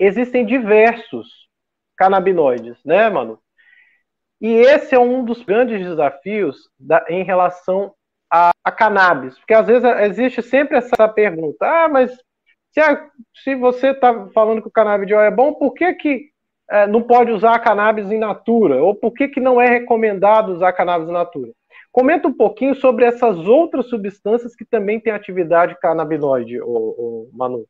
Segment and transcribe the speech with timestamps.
[0.00, 1.48] existem diversos
[1.96, 3.38] canabinoides, né, mano?
[4.40, 7.92] E esse é um dos grandes desafios da, em relação
[8.32, 12.10] a, a, cannabis, porque às vezes existe sempre essa pergunta: ah, mas
[12.72, 16.30] se, a, se você está falando que o canabidiol é bom, por que, que
[16.70, 18.82] é, não pode usar cannabis in natura?
[18.82, 21.52] Ou por que, que não é recomendado usar cannabis in natura?
[21.92, 27.66] Comenta um pouquinho sobre essas outras substâncias que também têm atividade canabinoide, o, Manu.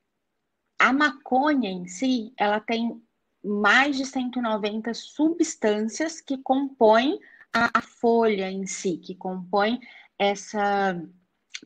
[0.81, 2.99] A maconha em si, ela tem
[3.45, 7.21] mais de 190 substâncias que compõem
[7.53, 9.79] a, a folha em si, que compõem
[10.19, 10.99] essa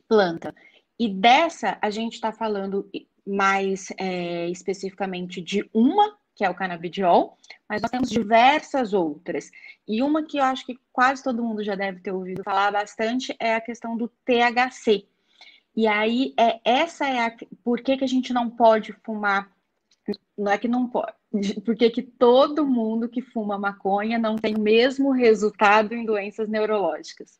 [0.05, 0.53] planta.
[0.99, 2.89] E dessa, a gente está falando
[3.25, 7.37] mais é, especificamente de uma que é o canabidiol,
[7.67, 9.49] mas nós temos diversas outras.
[9.87, 13.33] E uma que eu acho que quase todo mundo já deve ter ouvido falar bastante
[13.39, 15.07] é a questão do THC.
[15.75, 17.35] E aí, é, essa é a.
[17.63, 19.51] Por que, que a gente não pode fumar?
[20.37, 21.13] Não é que não pode.
[21.65, 26.47] Por que, que todo mundo que fuma maconha não tem o mesmo resultado em doenças
[26.47, 27.37] neurológicas?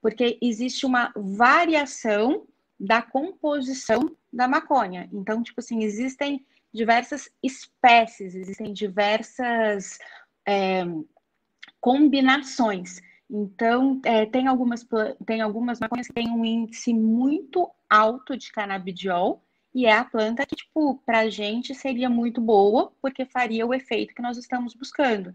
[0.00, 2.46] Porque existe uma variação
[2.78, 5.08] da composição da maconha.
[5.12, 9.98] Então, tipo assim, existem diversas espécies, existem diversas
[10.46, 10.84] é,
[11.80, 13.00] combinações.
[13.34, 14.86] Então, é, tem, algumas,
[15.24, 19.42] tem algumas maconhas que têm um índice muito alto de canabidiol,
[19.74, 23.72] e é a planta que, tipo, para a gente seria muito boa, porque faria o
[23.72, 25.34] efeito que nós estamos buscando.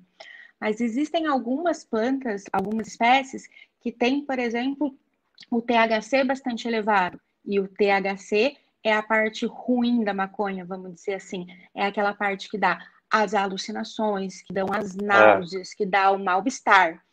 [0.61, 3.47] Mas existem algumas plantas, algumas espécies,
[3.81, 4.95] que têm, por exemplo,
[5.49, 7.19] o THC bastante elevado.
[7.43, 11.47] E o THC é a parte ruim da maconha, vamos dizer assim.
[11.73, 17.03] É aquela parte que dá as alucinações, que dão as náuseas, que dá o mal-estar.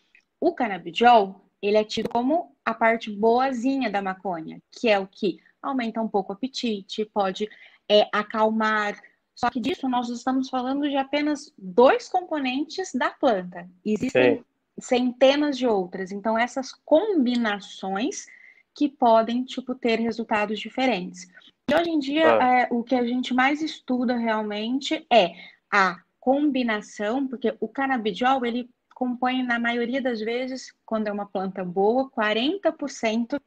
[0.44, 5.38] O canabidiol, ele é tido como a parte boazinha da maconha, que é o que
[5.62, 7.48] aumenta um pouco o apetite, pode
[7.90, 8.94] é, acalmar.
[9.34, 13.66] Só que disso nós estamos falando de apenas dois componentes da planta.
[13.82, 14.44] Existem Sim.
[14.78, 16.12] centenas de outras.
[16.12, 18.26] Então, essas combinações
[18.74, 21.26] que podem, tipo, ter resultados diferentes.
[21.70, 22.58] E hoje em dia, ah.
[22.60, 25.32] é, o que a gente mais estuda realmente é
[25.72, 31.64] a combinação, porque o canabidiol, ele compõe, na maioria das vezes, quando é uma planta
[31.64, 33.40] boa, 40%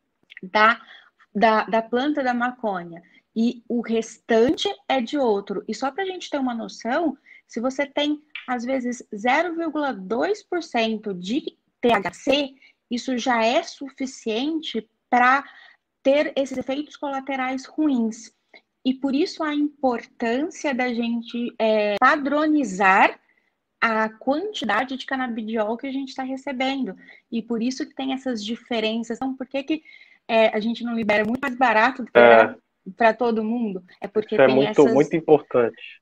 [0.44, 0.82] da,
[1.34, 3.02] da, da planta da maconha.
[3.36, 5.64] E o restante é de outro.
[5.68, 11.58] E só para a gente ter uma noção, se você tem, às vezes, 0,2% de
[11.82, 12.56] THC,
[12.90, 15.44] isso já é suficiente para
[16.04, 18.34] ter esses efeitos colaterais ruins.
[18.84, 23.20] E por isso a importância da gente é, padronizar
[23.80, 26.96] a quantidade de canabidiol que a gente está recebendo.
[27.32, 29.18] E por isso que tem essas diferenças.
[29.18, 29.84] Então, por que, que
[30.28, 32.56] é, a gente não libera muito mais barato do que é.
[32.96, 33.84] para todo mundo?
[34.02, 36.02] É porque isso é tem é muito, essas, muito importante.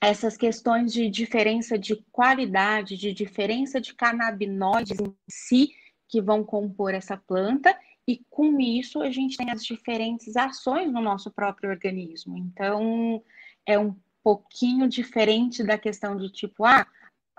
[0.00, 5.70] Essas questões de diferença de qualidade, de diferença de canabinoides em si
[6.08, 7.74] que vão compor essa planta
[8.06, 12.36] e com isso a gente tem as diferentes ações no nosso próprio organismo.
[12.36, 13.22] Então,
[13.64, 16.86] é um pouquinho diferente da questão de tipo, ah,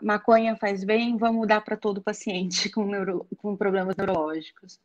[0.02, 4.80] maconha faz bem, vamos dar para todo paciente com, neuro, com problemas neurológicos.